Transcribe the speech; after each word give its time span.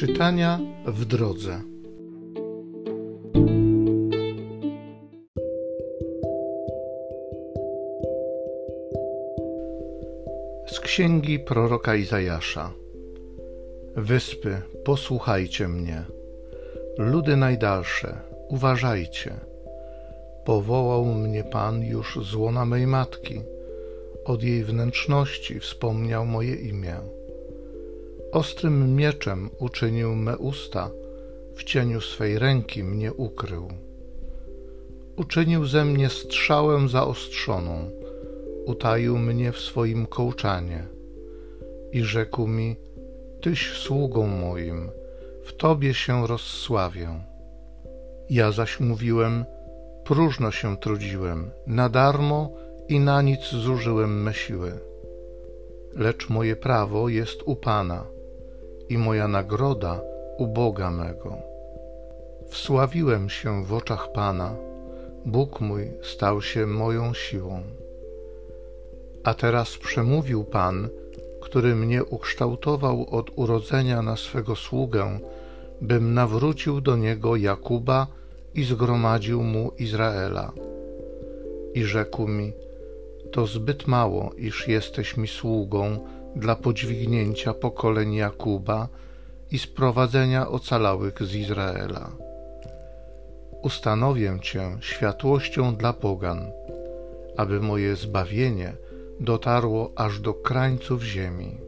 Czytania 0.00 0.60
w 0.86 1.04
drodze. 1.04 1.60
Z 10.66 10.80
księgi 10.80 11.38
proroka 11.38 11.94
Izajasza. 11.94 12.72
Wyspy, 13.96 14.62
posłuchajcie 14.84 15.68
mnie. 15.68 16.04
Ludy 16.98 17.36
najdalsze, 17.36 18.16
uważajcie. 18.48 19.34
Powołał 20.44 21.04
mnie 21.04 21.44
Pan 21.44 21.82
już 21.82 22.18
z 22.22 22.34
łona 22.34 22.64
mej 22.64 22.86
matki. 22.86 23.40
Od 24.24 24.42
jej 24.42 24.64
wnętrzności 24.64 25.60
wspomniał 25.60 26.26
moje 26.26 26.54
imię. 26.54 27.19
Ostrym 28.32 28.96
mieczem 28.96 29.50
uczynił 29.58 30.16
me 30.16 30.38
usta, 30.38 30.90
w 31.54 31.64
cieniu 31.64 32.00
swej 32.00 32.38
ręki 32.38 32.84
mnie 32.84 33.12
ukrył. 33.12 33.68
Uczynił 35.16 35.66
ze 35.66 35.84
mnie 35.84 36.08
strzałę 36.08 36.88
zaostrzoną, 36.88 37.90
utaił 38.66 39.18
mnie 39.18 39.52
w 39.52 39.58
swoim 39.58 40.06
kołczanie 40.06 40.86
i 41.92 42.02
rzekł 42.02 42.46
mi: 42.46 42.76
Tyś 43.40 43.72
sługą 43.72 44.26
moim, 44.26 44.90
w 45.44 45.52
Tobie 45.52 45.94
się 45.94 46.26
rozsławię. 46.26 47.24
Ja 48.30 48.52
zaś 48.52 48.80
mówiłem: 48.80 49.44
Próżno 50.04 50.50
się 50.50 50.76
trudziłem, 50.76 51.50
na 51.66 51.88
darmo 51.88 52.52
i 52.88 53.00
na 53.00 53.22
nic 53.22 53.40
zużyłem 53.50 54.22
me 54.22 54.34
siły. 54.34 54.72
Lecz 55.96 56.28
moje 56.28 56.56
prawo 56.56 57.08
jest 57.08 57.42
u 57.44 57.56
Pana 57.56 58.19
i 58.90 58.98
moja 58.98 59.28
nagroda 59.28 60.00
u 60.38 60.46
Boga 60.46 60.90
mego. 60.90 61.36
Wsławiłem 62.48 63.28
się 63.28 63.64
w 63.64 63.72
oczach 63.72 64.12
Pana, 64.12 64.54
Bóg 65.26 65.60
mój 65.60 65.90
stał 66.02 66.42
się 66.42 66.66
moją 66.66 67.14
siłą. 67.14 67.62
A 69.24 69.34
teraz 69.34 69.76
przemówił 69.76 70.44
Pan, 70.44 70.88
który 71.40 71.76
mnie 71.76 72.04
ukształtował 72.04 73.06
od 73.10 73.30
urodzenia 73.36 74.02
na 74.02 74.16
swego 74.16 74.56
sługę, 74.56 75.18
bym 75.80 76.14
nawrócił 76.14 76.80
do 76.80 76.96
niego 76.96 77.36
Jakuba 77.36 78.06
i 78.54 78.64
zgromadził 78.64 79.42
mu 79.42 79.72
Izraela. 79.78 80.52
I 81.74 81.82
rzekł 81.82 82.26
mi: 82.26 82.52
To 83.32 83.46
zbyt 83.46 83.86
mało, 83.86 84.32
iż 84.36 84.68
jesteś 84.68 85.16
mi 85.16 85.28
sługą 85.28 85.98
dla 86.36 86.56
podźwignięcia 86.56 87.54
pokoleń 87.54 88.14
Jakuba 88.14 88.88
i 89.50 89.58
sprowadzenia 89.58 90.48
ocalałych 90.48 91.22
z 91.22 91.34
Izraela. 91.34 92.10
Ustanowię 93.62 94.38
Cię 94.42 94.76
światłością 94.80 95.76
dla 95.76 95.92
pogan, 95.92 96.50
aby 97.36 97.60
moje 97.60 97.96
zbawienie 97.96 98.72
dotarło 99.20 99.92
aż 99.96 100.20
do 100.20 100.34
krańców 100.34 101.02
ziemi. 101.02 101.58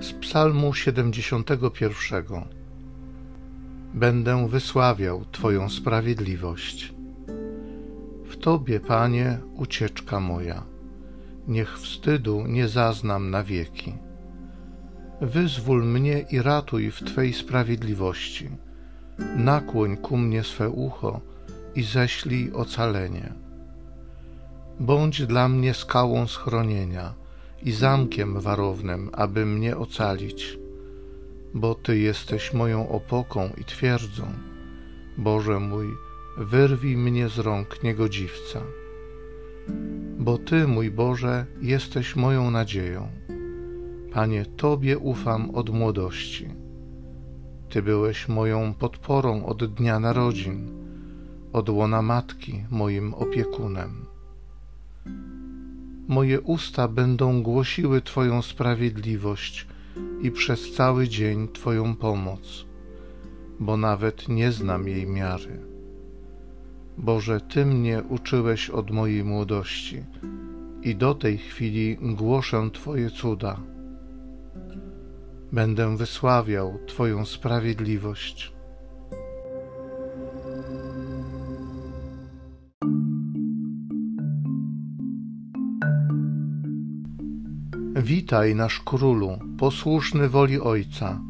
Z 0.00 0.12
Psalmu 0.12 0.74
71 0.74 2.63
Będę 3.94 4.48
wysławiał 4.48 5.24
Twoją 5.32 5.68
sprawiedliwość. 5.70 6.94
W 8.24 8.36
Tobie, 8.36 8.80
Panie, 8.80 9.38
ucieczka 9.54 10.20
moja. 10.20 10.62
Niech 11.48 11.78
wstydu 11.78 12.46
nie 12.46 12.68
zaznam 12.68 13.30
na 13.30 13.44
wieki. 13.44 13.94
Wyzwól 15.20 15.84
mnie 15.84 16.24
i 16.30 16.42
ratuj 16.42 16.90
w 16.90 17.00
Twej 17.04 17.32
sprawiedliwości. 17.32 18.50
Nakłoń 19.36 19.96
ku 19.96 20.16
mnie 20.16 20.42
swe 20.42 20.70
ucho 20.70 21.20
i 21.74 21.82
ześlij 21.82 22.52
ocalenie. 22.52 23.32
Bądź 24.80 25.26
dla 25.26 25.48
mnie 25.48 25.74
skałą 25.74 26.26
schronienia 26.26 27.14
i 27.62 27.72
zamkiem 27.72 28.40
warownym, 28.40 29.10
aby 29.12 29.46
mnie 29.46 29.76
ocalić, 29.76 30.58
bo 31.54 31.74
Ty 31.74 31.98
jesteś 31.98 32.52
moją 32.52 32.88
opoką 32.88 33.50
i 33.60 33.64
twierdzą. 33.64 34.26
Boże 35.18 35.60
mój, 35.60 35.86
wyrwij 36.38 36.96
mnie 36.96 37.28
z 37.28 37.38
rąk 37.38 37.82
niegodziwca. 37.82 38.60
Bo 40.18 40.38
Ty, 40.38 40.66
mój 40.66 40.90
Boże, 40.90 41.46
jesteś 41.60 42.16
moją 42.16 42.50
nadzieją. 42.50 43.08
Panie, 44.12 44.46
Tobie 44.46 44.98
ufam 44.98 45.50
od 45.50 45.70
młodości. 45.70 46.48
Ty 47.68 47.82
byłeś 47.82 48.28
moją 48.28 48.74
podporą 48.74 49.46
od 49.46 49.74
dnia 49.74 50.00
narodzin, 50.00 50.70
od 51.52 51.68
łona 51.68 52.02
matki 52.02 52.64
moim 52.70 53.14
opiekunem. 53.14 54.06
Moje 56.08 56.40
usta 56.40 56.88
będą 56.88 57.42
głosiły 57.42 58.00
Twoją 58.02 58.42
sprawiedliwość 58.42 59.66
i 60.22 60.30
przez 60.30 60.72
cały 60.72 61.08
dzień 61.08 61.48
Twoją 61.48 61.96
pomoc, 61.96 62.66
bo 63.60 63.76
nawet 63.76 64.28
nie 64.28 64.52
znam 64.52 64.88
jej 64.88 65.06
miary. 65.06 65.60
Boże, 66.98 67.40
Ty 67.40 67.66
mnie 67.66 68.02
uczyłeś 68.08 68.70
od 68.70 68.90
mojej 68.90 69.24
młodości 69.24 70.04
i 70.82 70.96
do 70.96 71.14
tej 71.14 71.38
chwili 71.38 71.96
głoszę 72.00 72.70
Twoje 72.72 73.10
cuda. 73.10 73.60
Będę 75.52 75.96
wysławiał 75.96 76.78
Twoją 76.86 77.24
sprawiedliwość. 77.24 78.53
Witaj, 87.96 88.54
nasz 88.54 88.80
królu, 88.80 89.38
posłuszny 89.58 90.28
woli 90.28 90.60
Ojca. 90.60 91.20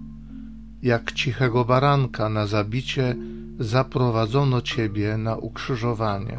Jak 0.82 1.12
cichego 1.12 1.64
baranka 1.64 2.28
na 2.28 2.46
zabicie 2.46 3.16
zaprowadzono 3.58 4.60
Ciebie 4.60 5.16
na 5.16 5.36
ukrzyżowanie. 5.36 6.38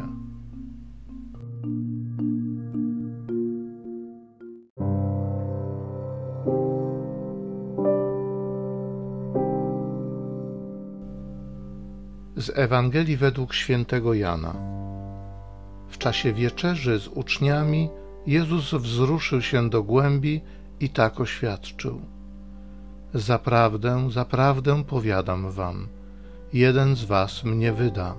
Z 12.36 12.50
Ewangelii 12.54 13.16
według 13.16 13.54
świętego 13.54 14.14
Jana. 14.14 14.54
W 15.88 15.98
czasie 15.98 16.32
wieczerzy 16.32 16.98
z 16.98 17.08
uczniami 17.08 17.88
Jezus 18.26 18.74
wzruszył 18.74 19.42
się 19.42 19.70
do 19.70 19.82
głębi 19.82 20.40
i 20.80 20.88
tak 20.88 21.20
oświadczył: 21.20 22.00
Zaprawdę, 23.14 24.10
zaprawdę 24.10 24.84
powiadam 24.84 25.50
wam, 25.50 25.88
jeden 26.52 26.96
z 26.96 27.04
was 27.04 27.44
mnie 27.44 27.72
wyda. 27.72 28.14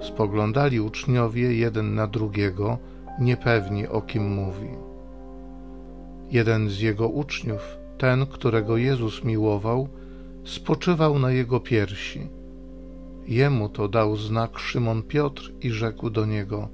Spoglądali 0.00 0.80
uczniowie 0.80 1.54
jeden 1.54 1.94
na 1.94 2.06
drugiego, 2.06 2.78
niepewni 3.20 3.86
o 3.88 4.00
kim 4.00 4.30
mówi. 4.34 4.68
Jeden 6.30 6.68
z 6.68 6.80
jego 6.80 7.08
uczniów, 7.08 7.76
ten, 7.98 8.26
którego 8.26 8.76
Jezus 8.76 9.24
miłował, 9.24 9.88
spoczywał 10.44 11.18
na 11.18 11.30
jego 11.30 11.60
piersi. 11.60 12.28
Jemu 13.26 13.68
to 13.68 13.88
dał 13.88 14.16
znak 14.16 14.58
Szymon 14.58 15.02
Piotr 15.02 15.52
i 15.60 15.70
rzekł 15.70 16.10
do 16.10 16.26
niego: 16.26 16.68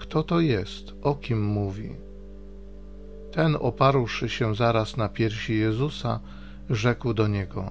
Kto 0.00 0.22
to 0.22 0.40
jest? 0.40 0.94
O 1.02 1.14
kim 1.14 1.42
mówi? 1.42 1.90
Ten, 3.32 3.56
oparłszy 3.60 4.28
się 4.28 4.54
zaraz 4.54 4.96
na 4.96 5.08
piersi 5.08 5.58
Jezusa, 5.58 6.20
rzekł 6.70 7.14
do 7.14 7.28
niego: 7.28 7.70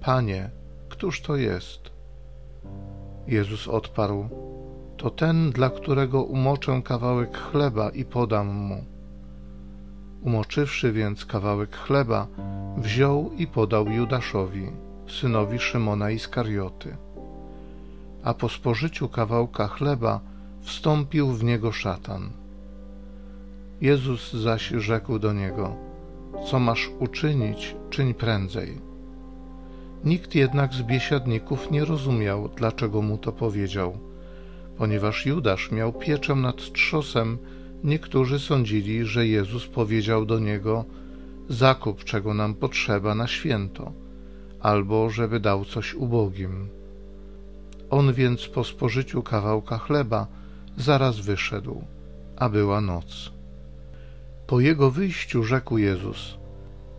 Panie, 0.00 0.50
któż 0.88 1.22
to 1.22 1.36
jest? 1.36 1.80
Jezus 3.26 3.68
odparł: 3.68 4.28
To 4.96 5.10
ten, 5.10 5.50
dla 5.50 5.70
którego 5.70 6.22
umoczę 6.22 6.82
kawałek 6.84 7.38
chleba 7.38 7.90
i 7.90 8.04
podam 8.04 8.46
mu. 8.46 8.84
Umoczywszy 10.22 10.92
więc 10.92 11.24
kawałek 11.24 11.76
chleba, 11.76 12.26
wziął 12.76 13.30
i 13.38 13.46
podał 13.46 13.86
Judaszowi, 13.86 14.66
synowi 15.08 15.58
Szymona 15.58 16.10
Iskarioty. 16.10 16.96
A 18.24 18.34
po 18.34 18.48
spożyciu 18.48 19.08
kawałka 19.08 19.68
chleba 19.68 20.31
wstąpił 20.62 21.28
w 21.28 21.44
niego 21.44 21.72
szatan. 21.72 22.30
Jezus 23.80 24.32
zaś 24.32 24.68
rzekł 24.68 25.18
do 25.18 25.32
niego: 25.32 25.76
Co 26.46 26.58
masz 26.58 26.90
uczynić, 26.98 27.76
czyń 27.90 28.14
prędzej. 28.14 28.78
Nikt 30.04 30.34
jednak 30.34 30.74
z 30.74 30.82
biesiadników 30.82 31.70
nie 31.70 31.84
rozumiał, 31.84 32.48
dlaczego 32.56 33.02
mu 33.02 33.18
to 33.18 33.32
powiedział. 33.32 33.98
Ponieważ 34.78 35.26
Judasz 35.26 35.70
miał 35.70 35.92
pieczę 35.92 36.34
nad 36.34 36.72
trzosem, 36.72 37.38
niektórzy 37.84 38.38
sądzili, 38.38 39.04
że 39.04 39.26
Jezus 39.26 39.66
powiedział 39.66 40.26
do 40.26 40.38
niego: 40.38 40.84
Zakup, 41.48 42.04
czego 42.04 42.34
nam 42.34 42.54
potrzeba 42.54 43.14
na 43.14 43.26
święto, 43.26 43.92
albo 44.60 45.10
żeby 45.10 45.40
dał 45.40 45.64
coś 45.64 45.94
ubogim. 45.94 46.68
On 47.90 48.12
więc 48.12 48.48
po 48.48 48.64
spożyciu 48.64 49.22
kawałka 49.22 49.78
chleba 49.78 50.26
zaraz 50.76 51.20
wyszedł, 51.20 51.84
a 52.36 52.48
była 52.48 52.80
noc. 52.80 53.32
Po 54.46 54.60
jego 54.60 54.90
wyjściu 54.90 55.44
rzekł 55.44 55.78
Jezus: 55.78 56.36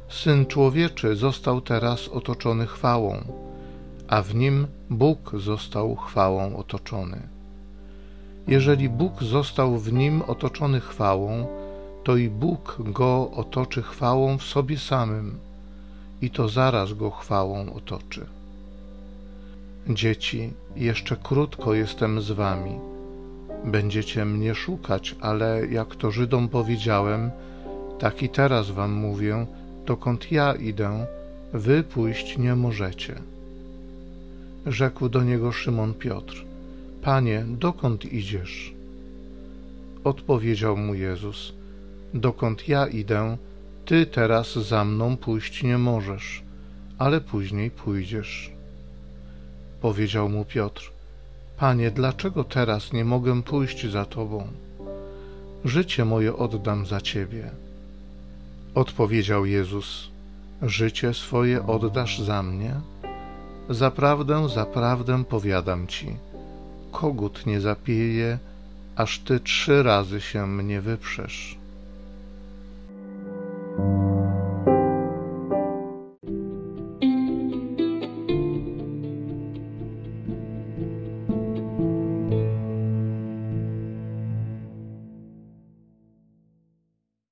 Syn 0.10 0.46
człowieczy 0.46 1.16
został 1.16 1.62
teraz 1.62 2.08
otoczony 2.08 2.68
chwałą, 2.68 3.24
a 4.08 4.22
w 4.22 4.36
nim 4.36 4.68
Bóg 4.90 5.32
został 5.38 5.96
chwałą 5.96 6.56
otoczony. 6.56 7.22
Jeżeli 8.48 8.90
Bóg 8.90 9.24
został 9.24 9.78
w 9.78 9.94
nim 9.94 10.22
otoczony 10.22 10.80
chwałą, 10.80 11.48
to 12.04 12.18
i 12.18 12.30
Bóg 12.30 12.78
go 12.80 13.32
otoczy 13.32 13.84
chwałą 13.84 14.38
w 14.38 14.44
sobie 14.44 14.78
samym, 14.78 15.40
i 16.22 16.30
to 16.30 16.50
zaraz 16.50 16.94
go 16.94 17.12
chwałą 17.12 17.74
otoczy. 17.74 18.26
Dzieci, 19.90 20.54
jeszcze 20.76 21.16
krótko 21.16 21.74
jestem 21.74 22.22
z 22.22 22.32
wami. 22.32 22.93
Będziecie 23.66 24.26
mnie 24.26 24.56
szukać, 24.56 25.16
ale 25.22 25.68
jak 25.68 25.96
to 25.96 26.12
Żydom 26.12 26.50
powiedziałem, 26.50 27.32
tak 28.00 28.24
i 28.24 28.30
teraz 28.30 28.72
wam 28.72 28.92
mówię, 28.92 29.46
dokąd 29.86 30.32
ja 30.32 30.54
idę, 30.54 31.06
wy 31.54 31.84
pójść 31.84 32.38
nie 32.38 32.56
możecie. 32.56 33.16
Rzekł 34.66 35.10
do 35.10 35.24
niego 35.24 35.52
Szymon 35.52 35.94
Piotr: 35.94 36.46
Panie, 37.02 37.46
dokąd 37.48 38.14
idziesz? 38.14 38.74
Odpowiedział 40.04 40.78
mu 40.78 40.94
Jezus: 40.94 41.54
Dokąd 42.14 42.68
ja 42.68 42.88
idę, 42.88 43.38
ty 43.86 44.06
teraz 44.06 44.54
za 44.54 44.86
mną 44.86 45.18
pójść 45.18 45.64
nie 45.64 45.78
możesz, 45.78 46.44
ale 46.98 47.22
później 47.22 47.72
pójdziesz. 47.72 48.52
Powiedział 49.82 50.30
mu 50.30 50.46
Piotr: 50.46 50.93
Panie, 51.64 51.92
dlaczego 51.92 52.44
teraz 52.44 52.94
nie 52.94 53.06
mogę 53.06 53.44
pójść 53.44 53.92
za 53.92 54.06
tobą? 54.06 54.48
Życie 55.66 56.06
moje 56.06 56.36
oddam 56.36 56.86
za 56.86 57.02
ciebie. 57.02 57.52
Odpowiedział 58.76 59.46
Jezus: 59.46 60.10
Życie 60.62 61.14
swoje 61.14 61.68
oddasz 61.68 62.20
za 62.20 62.44
mnie? 62.44 62.74
Zaprawdę, 63.70 64.50
zaprawdę 64.50 65.24
powiadam 65.24 65.88
ci, 65.88 66.08
kogut 66.92 67.46
nie 67.46 67.62
zapieje, 67.62 68.40
aż 68.96 69.20
ty 69.20 69.40
trzy 69.40 69.84
razy 69.84 70.22
się 70.22 70.48
mnie 70.48 70.82
wyprzesz. 70.82 71.58